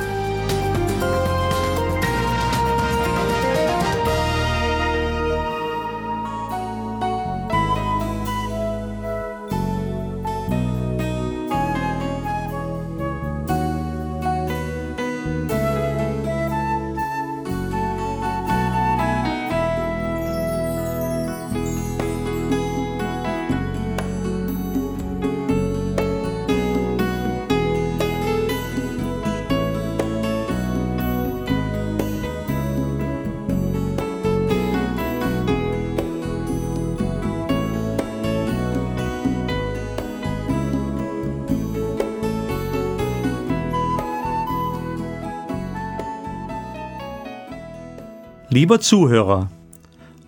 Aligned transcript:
Lieber 48.55 48.79
Zuhörer, 48.79 49.51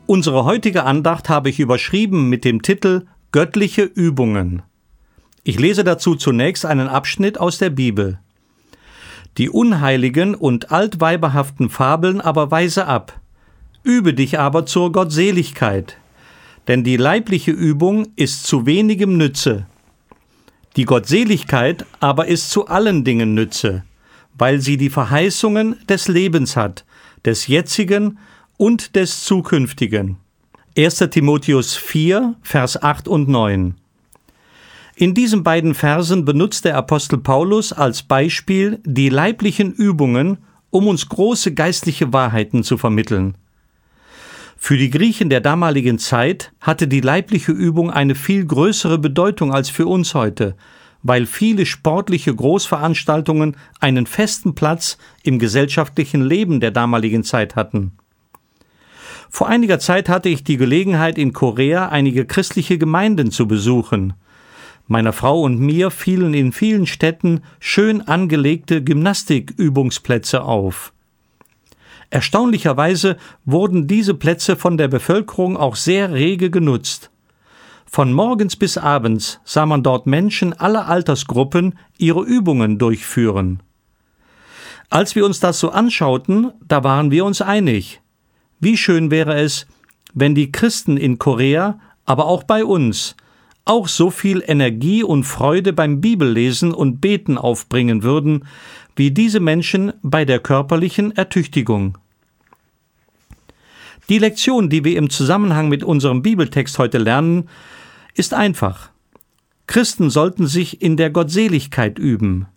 unsere 0.05 0.43
heutige 0.43 0.83
Andacht 0.83 1.29
habe 1.29 1.49
ich 1.49 1.61
überschrieben 1.61 2.27
mit 2.27 2.43
dem 2.43 2.61
Titel 2.61 3.05
Göttliche 3.31 3.83
Übungen. 3.83 4.63
Ich 5.45 5.57
lese 5.57 5.85
dazu 5.85 6.13
zunächst 6.13 6.65
einen 6.65 6.89
Abschnitt 6.89 7.39
aus 7.39 7.57
der 7.57 7.69
Bibel. 7.69 8.19
Die 9.37 9.49
unheiligen 9.49 10.35
und 10.35 10.73
altweiberhaften 10.73 11.69
Fabeln 11.69 12.19
aber 12.19 12.51
weise 12.51 12.85
ab. 12.85 13.17
Übe 13.83 14.13
dich 14.13 14.37
aber 14.37 14.65
zur 14.65 14.91
Gottseligkeit, 14.91 15.97
denn 16.67 16.83
die 16.83 16.97
leibliche 16.97 17.51
Übung 17.51 18.09
ist 18.17 18.45
zu 18.45 18.65
wenigem 18.65 19.15
Nütze. 19.15 19.67
Die 20.75 20.83
Gottseligkeit 20.83 21.85
aber 22.01 22.27
ist 22.27 22.49
zu 22.49 22.67
allen 22.67 23.05
Dingen 23.05 23.35
Nütze, 23.35 23.85
weil 24.37 24.59
sie 24.59 24.75
die 24.75 24.89
Verheißungen 24.89 25.77
des 25.87 26.09
Lebens 26.09 26.57
hat, 26.57 26.83
des 27.27 27.47
jetzigen 27.47 28.17
und 28.55 28.95
des 28.95 29.25
zukünftigen. 29.25 30.15
1. 30.77 30.99
Timotheus 31.11 31.75
4, 31.75 32.35
Vers 32.41 32.81
8 32.81 33.09
und 33.09 33.27
9. 33.27 33.75
In 34.95 35.13
diesen 35.13 35.43
beiden 35.43 35.75
Versen 35.75 36.23
benutzt 36.23 36.63
der 36.63 36.77
Apostel 36.77 37.17
Paulus 37.17 37.73
als 37.73 38.01
Beispiel 38.01 38.79
die 38.85 39.09
leiblichen 39.09 39.73
Übungen, 39.73 40.37
um 40.69 40.87
uns 40.87 41.09
große 41.09 41.53
geistliche 41.53 42.13
Wahrheiten 42.13 42.63
zu 42.63 42.77
vermitteln. 42.77 43.35
Für 44.55 44.77
die 44.77 44.89
Griechen 44.89 45.29
der 45.29 45.41
damaligen 45.41 45.99
Zeit 45.99 46.53
hatte 46.61 46.87
die 46.87 47.01
leibliche 47.01 47.51
Übung 47.51 47.91
eine 47.91 48.15
viel 48.15 48.45
größere 48.45 48.97
Bedeutung 48.99 49.53
als 49.53 49.69
für 49.69 49.85
uns 49.85 50.13
heute, 50.15 50.55
weil 51.03 51.25
viele 51.25 51.65
sportliche 51.65 52.33
Großveranstaltungen 52.33 53.55
einen 53.79 54.05
festen 54.05 54.55
Platz 54.55 54.97
im 55.23 55.39
gesellschaftlichen 55.39 56.21
Leben 56.21 56.59
der 56.59 56.71
damaligen 56.71 57.23
Zeit 57.23 57.55
hatten. 57.55 57.93
Vor 59.29 59.47
einiger 59.47 59.79
Zeit 59.79 60.09
hatte 60.09 60.29
ich 60.29 60.43
die 60.43 60.57
Gelegenheit, 60.57 61.17
in 61.17 61.33
Korea 61.33 61.89
einige 61.89 62.25
christliche 62.25 62.77
Gemeinden 62.77 63.31
zu 63.31 63.47
besuchen. 63.47 64.13
Meiner 64.87 65.11
Frau 65.11 65.41
und 65.41 65.59
mir 65.59 65.91
fielen 65.91 66.33
in 66.33 66.53
vielen 66.53 66.85
Städten 66.87 67.41
schön 67.59 68.01
angelegte 68.01 68.81
Gymnastikübungsplätze 68.81 70.43
auf. 70.43 70.93
Erstaunlicherweise 72.09 73.17
wurden 73.43 73.87
diese 73.87 74.13
Plätze 74.13 74.55
von 74.55 74.77
der 74.77 74.87
Bevölkerung 74.87 75.57
auch 75.57 75.75
sehr 75.75 76.13
rege 76.13 76.49
genutzt. 76.49 77.11
Von 77.89 78.13
morgens 78.13 78.55
bis 78.55 78.77
abends 78.77 79.39
sah 79.43 79.65
man 79.65 79.81
dort 79.81 80.05
Menschen 80.05 80.53
aller 80.53 80.87
Altersgruppen 80.87 81.79
ihre 81.97 82.21
Übungen 82.23 82.77
durchführen. 82.77 83.63
Als 84.89 85.15
wir 85.15 85.25
uns 85.25 85.39
das 85.39 85.59
so 85.59 85.71
anschauten, 85.71 86.51
da 86.65 86.83
waren 86.83 87.11
wir 87.11 87.25
uns 87.25 87.41
einig. 87.41 88.01
Wie 88.59 88.77
schön 88.77 89.09
wäre 89.09 89.35
es, 89.35 89.67
wenn 90.13 90.35
die 90.35 90.51
Christen 90.51 90.97
in 90.97 91.17
Korea, 91.17 91.79
aber 92.05 92.25
auch 92.25 92.43
bei 92.43 92.63
uns, 92.63 93.15
auch 93.65 93.87
so 93.87 94.09
viel 94.11 94.43
Energie 94.45 95.03
und 95.03 95.23
Freude 95.23 95.73
beim 95.73 95.99
Bibellesen 95.99 96.73
und 96.73 97.01
Beten 97.01 97.37
aufbringen 97.37 98.03
würden, 98.03 98.45
wie 98.95 99.11
diese 99.11 99.39
Menschen 99.39 99.93
bei 100.01 100.25
der 100.25 100.39
körperlichen 100.39 101.15
Ertüchtigung. 101.15 101.97
Die 104.09 104.19
Lektion, 104.19 104.69
die 104.69 104.85
wir 104.85 104.97
im 104.97 105.09
Zusammenhang 105.09 105.67
mit 105.67 105.83
unserem 105.83 106.21
Bibeltext 106.21 106.79
heute 106.79 106.97
lernen, 106.97 107.49
ist 108.17 108.33
einfach. 108.33 108.89
Christen 109.67 110.09
sollten 110.09 110.47
sich 110.47 110.81
in 110.81 110.97
der 110.97 111.09
Gottseligkeit 111.09 111.99
üben. 111.99 112.47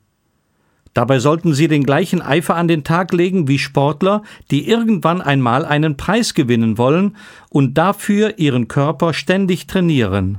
Dabei 0.94 1.20
sollten 1.20 1.54
sie 1.54 1.68
den 1.68 1.84
gleichen 1.84 2.20
Eifer 2.20 2.56
an 2.56 2.66
den 2.66 2.82
Tag 2.82 3.12
legen 3.12 3.46
wie 3.46 3.58
Sportler, 3.58 4.22
die 4.50 4.66
irgendwann 4.68 5.20
einmal 5.20 5.64
einen 5.64 5.96
Preis 5.96 6.34
gewinnen 6.34 6.78
wollen 6.78 7.16
und 7.48 7.74
dafür 7.74 8.38
ihren 8.38 8.68
Körper 8.68 9.12
ständig 9.12 9.66
trainieren. 9.66 10.38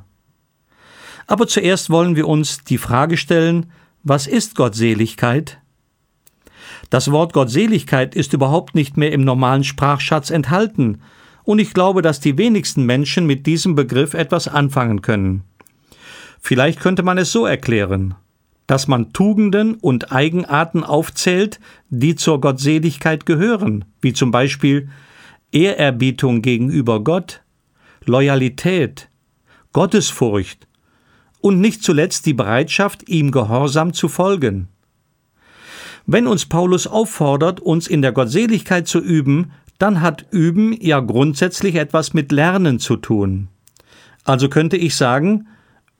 Aber 1.28 1.48
zuerst 1.48 1.90
wollen 1.90 2.16
wir 2.16 2.28
uns 2.28 2.64
die 2.66 2.78
Frage 2.78 3.16
stellen, 3.16 3.72
was 4.04 4.28
ist 4.28 4.56
Gottseligkeit? 4.56 5.60
Das 6.90 7.12
Wort 7.12 7.32
Gottseligkeit 7.32 8.16
ist 8.16 8.34
überhaupt 8.34 8.76
nicht 8.76 8.98
mehr 8.98 9.14
im 9.14 9.24
normalen 9.24 9.64
Sprachschatz 9.64 10.30
enthalten, 10.30 11.02
und 11.44 11.60
ich 11.60 11.74
glaube, 11.74 12.02
dass 12.02 12.20
die 12.20 12.38
wenigsten 12.38 12.86
Menschen 12.86 13.26
mit 13.26 13.46
diesem 13.46 13.76
Begriff 13.76 14.14
etwas 14.14 14.48
anfangen 14.48 15.02
können. 15.02 15.44
Vielleicht 16.40 16.80
könnte 16.80 17.04
man 17.04 17.18
es 17.18 17.32
so 17.32 17.46
erklären, 17.46 18.16
dass 18.68 18.88
man 18.88 19.14
Tugenden 19.14 19.76
und 19.76 20.12
Eigenarten 20.12 20.84
aufzählt, 20.84 21.60
die 21.90 22.16
zur 22.16 22.42
Gottseligkeit 22.42 23.26
gehören, 23.26 23.86
wie 24.02 24.14
zum 24.14 24.32
Beispiel 24.32 24.90
Ehrerbietung 25.52 26.42
gegenüber 26.42 27.04
Gott, 27.04 27.42
Loyalität, 28.06 29.10
Gottesfurcht 29.74 30.68
und 31.42 31.60
nicht 31.60 31.84
zuletzt 31.84 32.26
die 32.26 32.34
Bereitschaft, 32.34 33.10
ihm 33.10 33.32
gehorsam 33.32 33.94
zu 33.94 34.08
folgen. 34.08 34.70
Wenn 36.06 36.28
uns 36.28 36.46
Paulus 36.46 36.88
auffordert, 36.88 37.60
uns 37.60 37.88
in 37.88 38.02
der 38.02 38.12
Gottseligkeit 38.12 38.88
zu 38.88 39.00
üben, 39.00 39.52
dann 39.82 40.02
hat 40.02 40.26
Üben 40.32 40.76
ja 40.80 41.00
grundsätzlich 41.00 41.76
etwas 41.76 42.14
mit 42.14 42.32
Lernen 42.32 42.80
zu 42.80 42.98
tun. 42.98 43.48
Also 44.24 44.48
könnte 44.48 44.78
ich 44.78 44.96
sagen, 44.96 45.48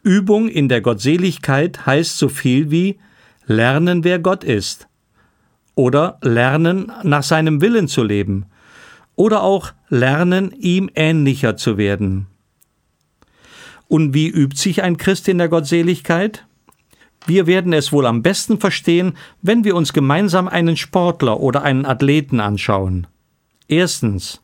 Übung 0.04 0.48
in 0.48 0.70
der 0.70 0.82
Gottseligkeit 0.82 1.86
heißt 1.86 2.18
so 2.18 2.30
viel 2.30 2.70
wie 2.70 3.00
lernen, 3.46 4.04
wer 4.04 4.20
Gott 4.20 4.44
ist. 4.44 4.88
Oder 5.74 6.20
lernen, 6.22 6.92
nach 7.04 7.24
seinem 7.24 7.62
Willen 7.62 7.88
zu 7.88 8.04
leben. 8.04 8.46
Oder 9.16 9.42
auch 9.44 9.74
lernen, 9.90 10.52
ihm 10.52 10.90
ähnlicher 10.96 11.58
zu 11.58 11.78
werden. 11.78 12.28
Und 13.88 14.14
wie 14.14 14.28
übt 14.28 14.58
sich 14.58 14.84
ein 14.84 14.98
Christ 14.98 15.28
in 15.28 15.38
der 15.38 15.50
Gottseligkeit? 15.50 16.46
Wir 17.26 17.46
werden 17.46 17.74
es 17.74 17.92
wohl 17.92 18.06
am 18.06 18.22
besten 18.22 18.60
verstehen, 18.60 19.14
wenn 19.42 19.64
wir 19.64 19.76
uns 19.76 19.94
gemeinsam 19.94 20.48
einen 20.48 20.78
Sportler 20.78 21.40
oder 21.40 21.64
einen 21.64 21.86
Athleten 21.86 22.40
anschauen. 22.40 23.08
Erstens. 23.72 24.42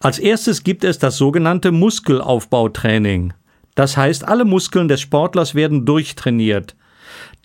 Als 0.00 0.18
erstes 0.18 0.64
gibt 0.64 0.82
es 0.82 0.98
das 0.98 1.18
sogenannte 1.18 1.70
Muskelaufbautraining. 1.70 3.34
Das 3.74 3.98
heißt, 3.98 4.26
alle 4.26 4.46
Muskeln 4.46 4.88
des 4.88 5.02
Sportlers 5.02 5.54
werden 5.54 5.84
durchtrainiert. 5.84 6.74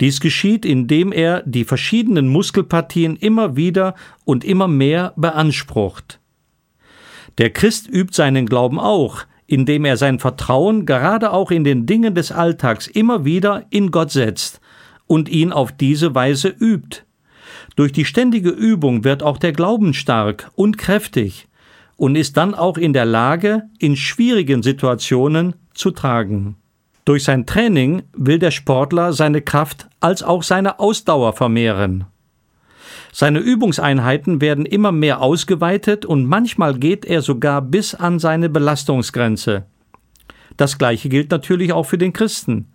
Dies 0.00 0.18
geschieht, 0.18 0.64
indem 0.64 1.12
er 1.12 1.42
die 1.44 1.64
verschiedenen 1.64 2.28
Muskelpartien 2.28 3.16
immer 3.16 3.54
wieder 3.54 3.94
und 4.24 4.44
immer 4.44 4.66
mehr 4.66 5.12
beansprucht. 5.16 6.20
Der 7.36 7.50
Christ 7.50 7.86
übt 7.86 8.14
seinen 8.14 8.46
Glauben 8.46 8.80
auch, 8.80 9.24
indem 9.46 9.84
er 9.84 9.98
sein 9.98 10.18
Vertrauen 10.18 10.86
gerade 10.86 11.34
auch 11.34 11.50
in 11.50 11.64
den 11.64 11.84
Dingen 11.84 12.14
des 12.14 12.32
Alltags 12.32 12.86
immer 12.86 13.26
wieder 13.26 13.66
in 13.68 13.90
Gott 13.90 14.10
setzt 14.10 14.58
und 15.06 15.28
ihn 15.28 15.52
auf 15.52 15.70
diese 15.70 16.14
Weise 16.14 16.48
übt. 16.48 17.03
Durch 17.76 17.92
die 17.92 18.04
ständige 18.04 18.50
Übung 18.50 19.04
wird 19.04 19.22
auch 19.22 19.38
der 19.38 19.52
Glauben 19.52 19.94
stark 19.94 20.50
und 20.54 20.78
kräftig, 20.78 21.48
und 21.96 22.16
ist 22.16 22.36
dann 22.36 22.54
auch 22.54 22.76
in 22.76 22.92
der 22.92 23.04
Lage, 23.04 23.64
in 23.78 23.96
schwierigen 23.96 24.62
Situationen 24.62 25.54
zu 25.74 25.90
tragen. 25.90 26.56
Durch 27.04 27.24
sein 27.24 27.46
Training 27.46 28.02
will 28.16 28.38
der 28.38 28.50
Sportler 28.50 29.12
seine 29.12 29.42
Kraft 29.42 29.88
als 30.00 30.22
auch 30.22 30.42
seine 30.42 30.80
Ausdauer 30.80 31.34
vermehren. 31.34 32.06
Seine 33.12 33.38
Übungseinheiten 33.38 34.40
werden 34.40 34.66
immer 34.66 34.90
mehr 34.90 35.20
ausgeweitet 35.20 36.04
und 36.04 36.26
manchmal 36.26 36.74
geht 36.74 37.04
er 37.04 37.22
sogar 37.22 37.62
bis 37.62 37.94
an 37.94 38.18
seine 38.18 38.48
Belastungsgrenze. 38.48 39.66
Das 40.56 40.78
gleiche 40.78 41.08
gilt 41.08 41.30
natürlich 41.30 41.72
auch 41.72 41.84
für 41.84 41.98
den 41.98 42.12
Christen. 42.12 42.72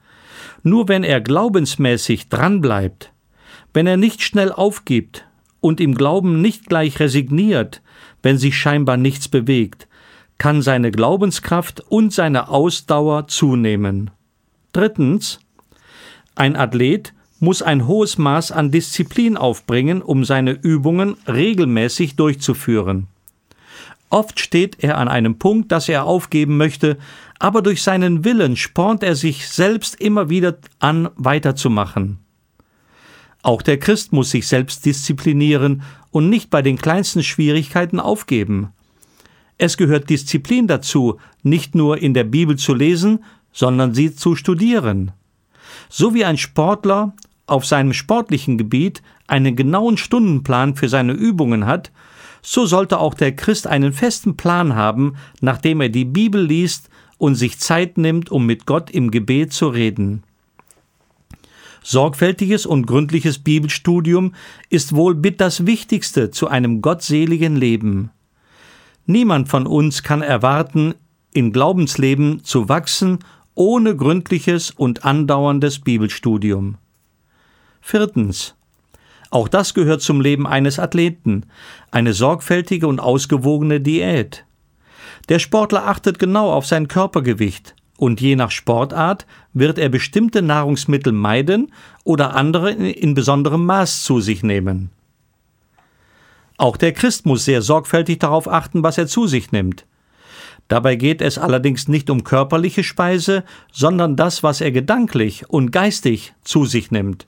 Nur 0.63 0.88
wenn 0.88 1.04
er 1.04 1.22
glaubensmäßig 1.22 2.30
dranbleibt, 2.30 3.12
wenn 3.74 3.88
er 3.88 3.98
nicht 3.98 4.21
schnell 4.21 4.51
aufgibt 4.51 5.25
und 5.62 5.80
im 5.80 5.95
Glauben 5.95 6.42
nicht 6.42 6.68
gleich 6.68 7.00
resigniert, 7.00 7.81
wenn 8.21 8.38
sich 8.38 8.57
scheinbar 8.57 8.98
nichts 8.98 9.27
bewegt, 9.27 9.88
kann 10.38 10.62
seine 10.62 10.92
Glaubenskraft 10.92 11.81
und 11.89 12.13
seine 12.13 12.50
Ausdauer 12.50 13.27
zunehmen. 13.27 14.12
Drittens, 14.71 15.39
ein 16.36 16.56
Athlet 16.56 17.13
muss 17.39 17.62
ein 17.62 17.88
hohes 17.88 18.18
Maß 18.18 18.51
an 18.51 18.71
Disziplin 18.71 19.38
aufbringen, 19.38 20.01
um 20.01 20.24
seine 20.24 20.51
Übungen 20.51 21.16
regelmäßig 21.27 22.16
durchzuführen. 22.16 23.07
Oft 24.10 24.39
steht 24.39 24.83
er 24.83 24.98
an 24.98 25.07
einem 25.07 25.38
Punkt, 25.38 25.71
dass 25.71 25.88
er 25.88 26.06
aufgeben 26.06 26.57
möchte, 26.57 26.98
aber 27.38 27.62
durch 27.62 27.83
seinen 27.83 28.25
Willen 28.25 28.56
spornt 28.56 29.04
er 29.04 29.16
sich 29.16 29.48
selbst 29.48 30.00
immer 30.01 30.30
wieder 30.30 30.57
an, 30.80 31.10
weiterzumachen. 31.16 32.18
Auch 33.41 33.62
der 33.62 33.80
Christ 33.80 34.12
muss 34.12 34.31
sich 34.31 34.47
selbst 34.47 34.86
disziplinieren 34.86 35.83
und 36.12 36.30
nicht 36.30 36.50
bei 36.50 36.62
den 36.62 36.77
kleinsten 36.77 37.24
Schwierigkeiten 37.24 38.00
aufgeben. 38.00 38.69
Es 39.57 39.77
gehört 39.77 40.09
Disziplin 40.09 40.68
dazu, 40.68 41.19
nicht 41.44 41.75
nur 41.75 41.97
in 41.97 42.13
der 42.13 42.24
Bibel 42.24 42.57
zu 42.57 42.74
lesen, 42.74 43.24
sondern 43.51 43.94
sie 43.94 44.15
zu 44.15 44.36
studieren. 44.36 45.12
So 45.89 46.13
wie 46.13 46.25
ein 46.25 46.38
Sportler 46.38 47.13
auf 47.45 47.65
seinem 47.65 47.94
sportlichen 47.94 48.57
Gebiet 48.57 49.01
einen 49.27 49.56
genauen 49.56 49.97
Stundenplan 49.97 50.75
für 50.75 50.89
seine 50.89 51.13
Übungen 51.13 51.65
hat, 51.65 51.92
so 52.42 52.65
sollte 52.65 53.00
auch 53.00 53.13
der 53.13 53.35
Christ 53.35 53.68
einen 53.68 53.92
festen 53.92 54.38
Plan 54.38 54.75
haben, 54.75 55.15
nachdem 55.42 55.81
er 55.81 55.89
die 55.89 56.06
Bibel 56.06 56.42
liest 56.42 56.89
und 57.18 57.35
sich 57.35 57.59
Zeit 57.59 57.97
nimmt, 57.97 58.31
um 58.31 58.45
mit 58.45 58.65
Gott 58.65 58.89
im 58.89 59.12
Gebet 59.12 59.51
zu 59.51 59.68
reden. 59.68 60.24
Sorgfältiges 61.84 62.66
und 62.66 62.86
gründliches 62.86 63.40
Bibelstudium 63.40 64.34
ist 64.70 64.96
wohl 64.96 65.16
mit 65.16 65.40
das 65.42 65.66
Wichtigste 65.66 66.31
zu 66.31 66.48
einem 66.48 66.81
gottseligen 66.81 67.56
Leben. 67.56 68.12
Niemand 69.06 69.50
von 69.50 69.66
uns 69.66 70.04
kann 70.04 70.22
erwarten, 70.22 70.94
in 71.34 71.52
Glaubensleben 71.52 72.44
zu 72.44 72.70
wachsen 72.70 73.20
ohne 73.60 73.94
gründliches 73.94 74.72
und 74.72 75.04
andauerndes 75.04 75.80
Bibelstudium. 75.80 76.78
Viertens. 77.81 78.56
Auch 79.31 79.50
das 79.50 79.74
gehört 79.74 80.02
zum 80.02 80.22
Leben 80.22 80.48
eines 80.48 80.80
Athleten, 80.80 81.46
eine 81.92 82.14
sorgfältige 82.14 82.88
und 82.88 83.02
ausgewogene 83.02 83.81
Diät. 83.81 84.46
Der 85.28 85.40
Sportler 85.40 85.88
achtet 85.88 86.20
genau 86.20 86.52
auf 86.54 86.66
sein 86.66 86.88
Körpergewicht, 86.88 87.76
und 87.98 88.22
je 88.22 88.38
nach 88.38 88.50
Sportart 88.50 89.28
wird 89.59 89.77
er 89.77 89.89
bestimmte 89.89 90.41
Nahrungsmittel 90.41 91.13
meiden 91.13 91.71
oder 92.03 92.35
andere 92.35 92.71
in 92.71 93.13
besonderem 93.13 93.65
Maß 93.65 94.03
zu 94.03 94.21
sich 94.21 94.44
nehmen. 94.44 94.89
Auch 96.57 96.75
der 96.75 96.91
Christ 96.91 97.25
muss 97.25 97.45
sehr 97.45 97.61
sorgfältig 97.61 98.19
darauf 98.19 98.47
achten, 98.47 98.83
was 98.83 98.97
er 98.97 99.07
zu 99.07 99.27
sich 99.27 99.51
nimmt. 99.51 99.85
Dabei 100.67 100.95
geht 100.95 101.21
es 101.21 101.38
allerdings 101.38 101.88
nicht 101.88 102.09
um 102.09 102.23
körperliche 102.23 102.83
Speise, 102.83 103.45
sondern 103.71 104.17
das, 104.17 104.44
was 104.44 104.59
er 104.59 104.71
gedanklich 104.71 105.50
und 105.50 105.71
geistig 105.71 106.33
zu 106.44 106.65
sich 106.65 106.91
nimmt. 106.91 107.27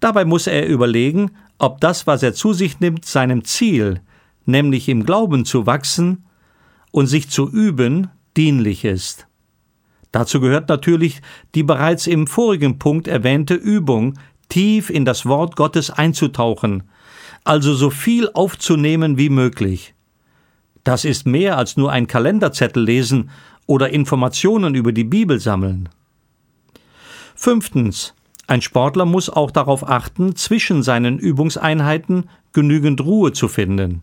Dabei 0.00 0.24
muss 0.24 0.46
er 0.46 0.66
überlegen, 0.66 1.30
ob 1.58 1.80
das, 1.80 2.06
was 2.06 2.22
er 2.22 2.34
zu 2.34 2.52
sich 2.52 2.80
nimmt, 2.80 3.04
seinem 3.04 3.44
Ziel, 3.44 4.00
nämlich 4.46 4.88
im 4.88 5.04
Glauben 5.06 5.44
zu 5.44 5.66
wachsen 5.66 6.24
und 6.90 7.06
sich 7.06 7.30
zu 7.30 7.48
üben, 7.48 8.08
dienlich 8.36 8.84
ist. 8.84 9.27
Dazu 10.12 10.40
gehört 10.40 10.68
natürlich 10.68 11.20
die 11.54 11.62
bereits 11.62 12.06
im 12.06 12.26
vorigen 12.26 12.78
Punkt 12.78 13.08
erwähnte 13.08 13.54
Übung, 13.54 14.14
tief 14.48 14.90
in 14.90 15.04
das 15.04 15.26
Wort 15.26 15.56
Gottes 15.56 15.90
einzutauchen, 15.90 16.84
also 17.44 17.74
so 17.74 17.90
viel 17.90 18.30
aufzunehmen 18.32 19.18
wie 19.18 19.28
möglich. 19.28 19.94
Das 20.84 21.04
ist 21.04 21.26
mehr 21.26 21.58
als 21.58 21.76
nur 21.76 21.92
ein 21.92 22.06
Kalenderzettel 22.06 22.82
lesen 22.82 23.30
oder 23.66 23.90
Informationen 23.90 24.74
über 24.74 24.92
die 24.92 25.04
Bibel 25.04 25.38
sammeln. 25.38 25.90
Fünftens. 27.34 28.14
Ein 28.46 28.62
Sportler 28.62 29.04
muss 29.04 29.28
auch 29.28 29.50
darauf 29.50 29.86
achten, 29.86 30.34
zwischen 30.34 30.82
seinen 30.82 31.18
Übungseinheiten 31.18 32.30
genügend 32.54 33.02
Ruhe 33.02 33.32
zu 33.32 33.46
finden. 33.46 34.02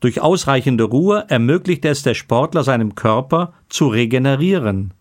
Durch 0.00 0.22
ausreichende 0.22 0.84
Ruhe 0.84 1.26
ermöglicht 1.28 1.84
es 1.84 2.02
der 2.02 2.14
Sportler 2.14 2.64
seinem 2.64 2.94
Körper 2.94 3.52
zu 3.68 3.88
regenerieren. 3.88 4.94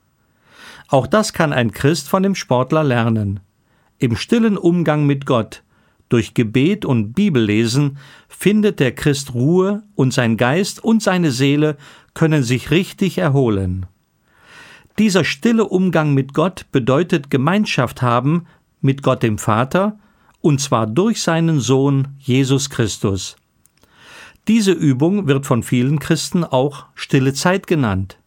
Auch 0.92 1.08
das 1.08 1.32
kann 1.32 1.54
ein 1.54 1.72
Christ 1.72 2.10
von 2.10 2.22
dem 2.22 2.36
Sportler 2.36 2.84
lernen. 2.84 3.40
Im 3.98 4.18
stillen 4.18 4.58
Umgang 4.58 5.06
mit 5.06 5.26
Gott, 5.26 5.64
durch 6.10 6.34
Gebet 6.34 6.84
und 6.84 7.14
Bibellesen 7.14 7.98
findet 8.28 8.82
der 8.82 8.94
Christ 8.94 9.34
Ruhe 9.34 9.84
und 9.96 10.14
sein 10.14 10.36
Geist 10.36 10.84
und 10.84 11.02
seine 11.02 11.32
Seele 11.32 11.78
können 12.14 12.44
sich 12.44 12.72
richtig 12.72 13.18
erholen. 13.18 13.86
Dieser 15.00 15.24
stille 15.24 15.64
Umgang 15.64 16.14
mit 16.14 16.34
Gott 16.34 16.66
bedeutet 16.74 17.30
Gemeinschaft 17.30 18.02
haben 18.02 18.46
mit 18.82 19.02
Gott 19.02 19.24
dem 19.24 19.38
Vater, 19.38 19.98
und 20.42 20.60
zwar 20.60 20.88
durch 20.88 21.22
seinen 21.22 21.62
Sohn 21.62 22.10
Jesus 22.20 22.70
Christus. 22.70 23.38
Diese 24.50 24.74
Übung 24.74 25.26
wird 25.26 25.46
von 25.46 25.64
vielen 25.64 26.00
Christen 26.00 26.44
auch 26.44 26.88
stille 26.96 27.34
Zeit 27.34 27.66
genannt. 27.66 28.21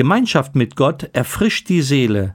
Gemeinschaft 0.00 0.56
mit 0.56 0.76
Gott 0.76 1.10
erfrischt 1.12 1.68
die 1.68 1.82
Seele, 1.82 2.32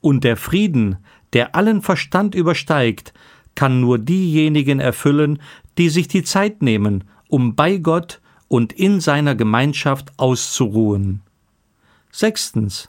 und 0.00 0.22
der 0.22 0.36
Frieden, 0.36 0.98
der 1.32 1.56
allen 1.56 1.82
Verstand 1.82 2.36
übersteigt, 2.36 3.12
kann 3.56 3.80
nur 3.80 3.98
diejenigen 3.98 4.78
erfüllen, 4.78 5.40
die 5.78 5.88
sich 5.88 6.06
die 6.06 6.22
Zeit 6.22 6.62
nehmen, 6.62 7.02
um 7.26 7.56
bei 7.56 7.78
Gott 7.78 8.20
und 8.46 8.72
in 8.72 9.00
seiner 9.00 9.34
Gemeinschaft 9.34 10.12
auszuruhen. 10.16 11.22
Sechstens. 12.12 12.88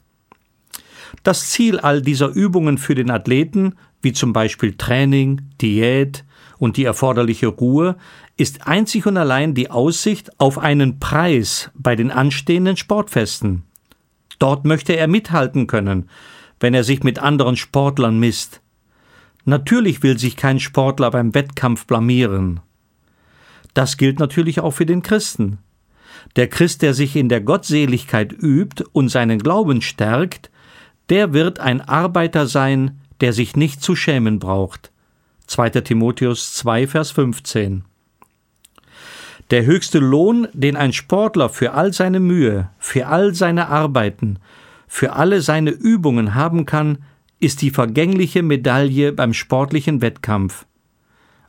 Das 1.23 1.49
Ziel 1.49 1.79
all 1.79 2.03
dieser 2.03 2.27
Übungen 2.27 2.77
für 2.77 2.93
den 2.93 3.09
Athleten, 3.09 3.73
wie 4.03 4.13
zum 4.13 4.31
Beispiel 4.31 4.75
Training, 4.77 5.41
Diät 5.59 6.23
und 6.59 6.77
die 6.77 6.85
erforderliche 6.85 7.47
Ruhe, 7.47 7.95
ist 8.37 8.67
einzig 8.67 9.07
und 9.07 9.17
allein 9.17 9.55
die 9.55 9.71
Aussicht 9.71 10.39
auf 10.39 10.59
einen 10.59 10.99
Preis 10.99 11.71
bei 11.73 11.95
den 11.95 12.11
anstehenden 12.11 12.77
Sportfesten. 12.77 13.63
Dort 14.43 14.65
möchte 14.65 14.97
er 14.97 15.07
mithalten 15.07 15.67
können, 15.67 16.09
wenn 16.59 16.73
er 16.73 16.83
sich 16.83 17.01
mit 17.01 17.17
anderen 17.17 17.55
Sportlern 17.55 18.19
misst. 18.19 18.59
Natürlich 19.45 20.03
will 20.03 20.17
sich 20.17 20.35
kein 20.35 20.59
Sportler 20.59 21.11
beim 21.11 21.33
Wettkampf 21.33 21.87
blamieren. 21.87 22.59
Das 23.73 23.95
gilt 23.95 24.19
natürlich 24.19 24.59
auch 24.59 24.71
für 24.71 24.85
den 24.85 25.01
Christen. 25.01 25.59
Der 26.35 26.49
Christ, 26.49 26.81
der 26.81 26.93
sich 26.93 27.15
in 27.15 27.29
der 27.29 27.39
Gottseligkeit 27.39 28.33
übt 28.33 28.83
und 28.91 29.07
seinen 29.07 29.39
Glauben 29.39 29.81
stärkt, 29.81 30.51
der 31.07 31.31
wird 31.31 31.61
ein 31.61 31.79
Arbeiter 31.79 32.45
sein, 32.45 32.99
der 33.21 33.31
sich 33.31 33.55
nicht 33.55 33.81
zu 33.81 33.95
schämen 33.95 34.39
braucht. 34.39 34.91
2. 35.47 35.69
Timotheus 35.69 36.53
2, 36.55 36.87
Vers 36.87 37.11
15. 37.11 37.85
Der 39.51 39.65
höchste 39.65 39.99
Lohn, 39.99 40.47
den 40.53 40.75
ein 40.75 40.93
Sportler 40.93 41.49
für 41.49 41.73
all 41.73 41.93
seine 41.93 42.19
Mühe, 42.19 42.69
für 42.79 43.07
all 43.07 43.33
seine 43.35 43.67
Arbeiten, 43.67 44.39
für 44.87 45.13
alle 45.13 45.41
seine 45.41 45.71
Übungen 45.71 46.35
haben 46.35 46.65
kann, 46.65 46.99
ist 47.39 47.61
die 47.61 47.71
vergängliche 47.71 48.41
Medaille 48.41 49.11
beim 49.11 49.33
sportlichen 49.33 50.01
Wettkampf. 50.01 50.65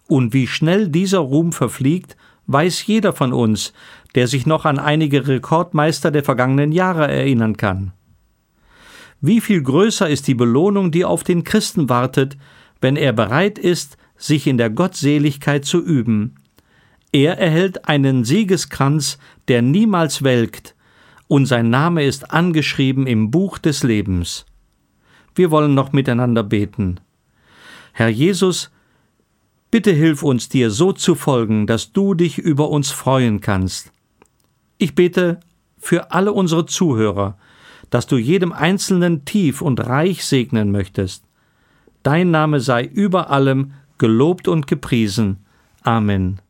Und 0.08 0.34
wie 0.34 0.46
schnell 0.46 0.88
dieser 0.88 1.20
Ruhm 1.20 1.52
verfliegt, 1.52 2.16
weiß 2.46 2.86
jeder 2.86 3.12
von 3.12 3.32
uns, 3.32 3.72
der 4.14 4.26
sich 4.26 4.44
noch 4.44 4.64
an 4.64 4.78
einige 4.78 5.26
Rekordmeister 5.26 6.10
der 6.10 6.24
vergangenen 6.24 6.72
Jahre 6.72 7.08
erinnern 7.08 7.56
kann. 7.56 7.92
Wie 9.20 9.40
viel 9.40 9.62
größer 9.62 10.08
ist 10.08 10.26
die 10.28 10.34
Belohnung, 10.34 10.90
die 10.90 11.04
auf 11.04 11.24
den 11.24 11.44
Christen 11.44 11.88
wartet, 11.88 12.36
wenn 12.80 12.96
er 12.96 13.12
bereit 13.12 13.58
ist, 13.58 13.96
sich 14.16 14.46
in 14.46 14.58
der 14.58 14.70
Gottseligkeit 14.70 15.64
zu 15.64 15.82
üben, 15.82 16.36
er 17.14 17.38
erhält 17.38 17.88
einen 17.88 18.24
Siegeskranz, 18.24 19.18
der 19.46 19.62
niemals 19.62 20.24
welkt, 20.24 20.74
und 21.28 21.46
sein 21.46 21.70
Name 21.70 22.04
ist 22.04 22.32
angeschrieben 22.32 23.06
im 23.06 23.30
Buch 23.30 23.58
des 23.58 23.84
Lebens. 23.84 24.46
Wir 25.36 25.52
wollen 25.52 25.74
noch 25.74 25.92
miteinander 25.92 26.42
beten. 26.42 26.98
Herr 27.92 28.08
Jesus, 28.08 28.72
bitte 29.70 29.92
hilf 29.92 30.24
uns 30.24 30.48
dir 30.48 30.72
so 30.72 30.92
zu 30.92 31.14
folgen, 31.14 31.68
dass 31.68 31.92
du 31.92 32.14
dich 32.14 32.36
über 32.38 32.68
uns 32.68 32.90
freuen 32.90 33.40
kannst. 33.40 33.92
Ich 34.78 34.96
bete 34.96 35.38
für 35.78 36.10
alle 36.10 36.32
unsere 36.32 36.66
Zuhörer, 36.66 37.38
dass 37.90 38.08
du 38.08 38.16
jedem 38.16 38.52
Einzelnen 38.52 39.24
tief 39.24 39.62
und 39.62 39.78
reich 39.78 40.24
segnen 40.24 40.72
möchtest. 40.72 41.24
Dein 42.02 42.32
Name 42.32 42.58
sei 42.58 42.84
über 42.84 43.30
allem 43.30 43.74
gelobt 43.98 44.48
und 44.48 44.66
gepriesen. 44.66 45.44
Amen. 45.82 46.40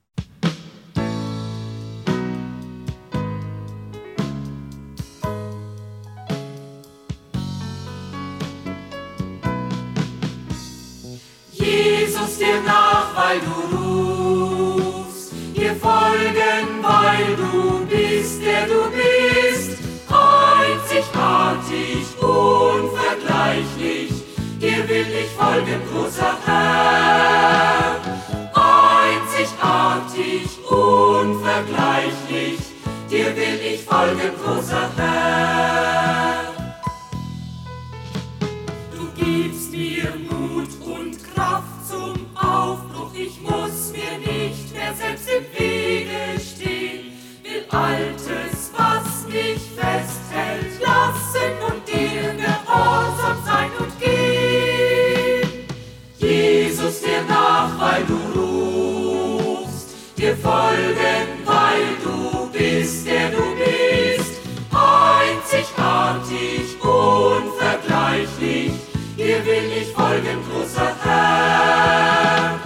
Folgen, 60.37 61.45
weil 61.45 61.97
du 62.03 62.49
bist, 62.51 63.07
der 63.07 63.31
du 63.31 63.55
bist, 63.57 64.41
einzigartig, 64.73 66.77
unvergleichlich, 66.83 68.73
dir 69.17 69.45
will 69.47 69.73
ich 69.81 69.93
folgen, 69.93 70.43
großer 70.51 70.93
Herr. 71.03 72.59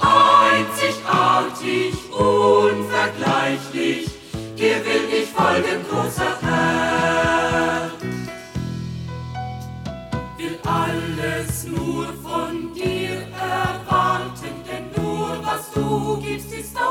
Einzigartig, 0.00 1.94
unvergleichlich, 2.12 4.08
dir 4.56 4.84
will 4.84 5.08
ich 5.22 5.28
folgen, 5.28 5.84
großer 5.90 6.36
Herr. 6.42 7.90
Will 10.38 10.58
alles 10.64 11.64
nur 11.64 12.06
von 12.22 12.72
dir 12.74 13.26
erwarten, 13.38 14.62
denn 14.66 14.90
nur 15.02 15.30
was 15.44 15.70
du 15.72 16.16
gibst, 16.22 16.52
ist 16.52 16.76
auch 16.76 16.89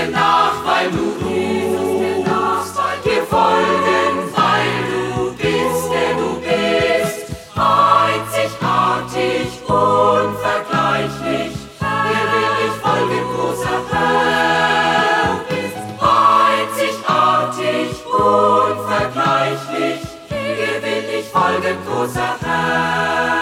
dir 0.00 0.10
nach, 0.10 0.64
weil 0.64 0.90
du 0.90 1.04
rufst, 1.24 2.76
dir 3.04 3.22
folgen, 3.24 4.14
weil 4.34 4.72
du 4.90 5.32
bist, 5.32 5.84
der 5.92 6.12
du 6.14 6.30
bist, 6.40 7.16
einzigartig, 7.54 9.48
unvergleichlich, 9.66 11.52
dir 11.80 12.24
will 12.32 12.56
ich 12.66 12.76
folgen, 12.82 13.24
großer 13.34 13.80
Herr. 13.90 15.28
Einzigartig, 16.60 17.88
unvergleichlich, 18.06 20.00
dir 20.28 20.74
will 20.82 21.08
ich 21.18 21.26
folgen, 21.26 21.76
großer 21.86 22.32
Herr. 22.40 23.39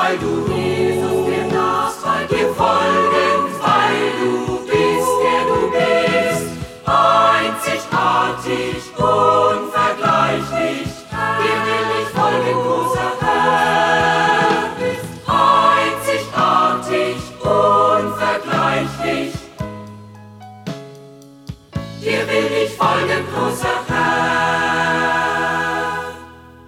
Weil 0.00 0.16
du 0.18 0.26
rufst, 0.48 1.26
dir 1.28 1.46
nach, 1.52 1.94
weil 2.04 2.26
dir 2.28 2.48
folgen, 2.54 3.38
weil 3.60 4.04
du 4.20 4.32
bist, 4.70 5.12
der 5.24 5.42
du 5.50 5.60
bist, 5.76 6.46
einzigartig, 6.86 8.78
unvergleichlich, 8.96 10.88
dir 11.40 11.58
will 11.66 11.88
ich 12.00 12.08
folgen, 12.18 12.56
großer 12.64 13.10
Herr. 13.20 14.58
Einzigartig, 15.86 17.16
unvergleichlich, 17.42 19.32
dir 22.00 22.22
will 22.30 22.50
ich 22.64 22.72
folgen, 22.76 23.22
großer 23.34 23.76
Herr. 23.88 24.06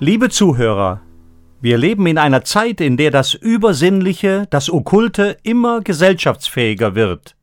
Liebe 0.01 0.29
Zuhörer, 0.31 1.01
wir 1.61 1.77
leben 1.77 2.07
in 2.07 2.19
einer 2.19 2.45
Zeit, 2.45 2.81
in 2.81 2.97
der 2.97 3.11
das 3.11 3.35
Übersinnliche, 3.35 4.47
das 4.51 4.71
Okkulte 4.71 5.37
immer 5.43 5.81
gesellschaftsfähiger 5.81 6.95
wird. 6.95 7.37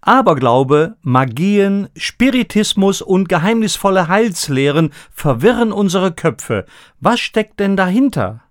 Aberglaube, 0.00 0.96
Magien, 1.02 1.88
Spiritismus 1.96 3.02
und 3.02 3.28
geheimnisvolle 3.28 4.08
Heilslehren 4.08 4.90
verwirren 5.12 5.72
unsere 5.72 6.12
Köpfe. 6.12 6.66
Was 7.00 7.20
steckt 7.20 7.58
denn 7.60 7.76
dahinter? 7.76 8.42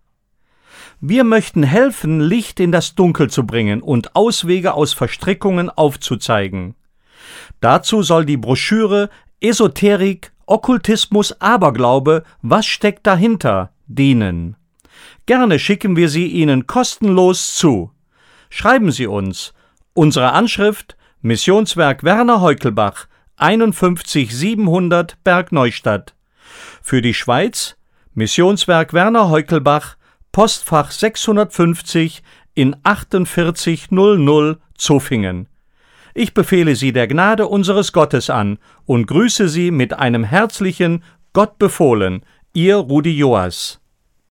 Wir 1.00 1.24
möchten 1.24 1.64
helfen, 1.64 2.20
Licht 2.20 2.60
in 2.60 2.72
das 2.72 2.96
Dunkel 2.96 3.30
zu 3.30 3.46
bringen 3.46 3.82
und 3.82 4.16
Auswege 4.16 4.74
aus 4.74 4.94
Verstrickungen 4.94 5.70
aufzuzeigen. 5.70 6.76
Dazu 7.62 8.02
soll 8.02 8.26
die 8.26 8.38
Broschüre 8.38 9.10
Esoterik, 9.40 10.32
Okkultismus, 10.48 11.40
Aberglaube, 11.40 12.24
was 12.42 12.66
steckt 12.66 13.06
dahinter 13.06 13.72
dienen. 13.86 14.56
Gerne 15.28 15.60
schicken 15.60 15.98
wir 15.98 16.08
sie 16.08 16.28
Ihnen 16.28 16.68
kostenlos 16.68 17.54
zu. 17.56 17.92
Schreiben 18.50 18.92
Sie 18.94 19.08
uns. 19.08 19.54
Unsere 19.94 20.32
Anschrift 20.32 20.96
Missionswerk 21.22 22.06
Werner 22.06 22.40
Heukelbach 22.40 23.08
51700 23.36 25.22
Bergneustadt. 25.26 26.16
Für 26.82 27.02
die 27.02 27.14
Schweiz 27.14 27.76
Missionswerk 28.14 28.94
Werner 28.94 29.30
Heukelbach 29.30 29.98
Postfach 30.32 30.92
650 30.92 32.24
in 32.54 32.78
4800 32.86 34.60
Zofingen. 34.78 35.50
Ich 36.14 36.34
befehle 36.34 36.78
Sie 36.78 36.94
der 36.94 37.08
Gnade 37.08 37.48
unseres 37.48 37.92
Gottes 37.92 38.30
an 38.30 38.60
und 38.86 39.08
grüße 39.08 39.50
Sie 39.50 39.72
mit 39.72 39.92
einem 39.92 40.24
herzlichen 40.24 41.04
Gott 41.34 41.60
befohlen, 41.60 42.24
Ihr 42.54 42.78
Rudi 42.78 43.12
Joas. 43.12 43.82